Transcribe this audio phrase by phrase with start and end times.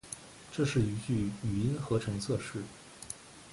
[0.51, 2.63] 这是一句语音合成测试